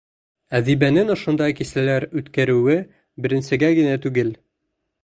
[0.59, 2.79] Әҙибәнең ошондай кисәләр үткәреүе
[3.27, 4.35] беренсегә генә түгел.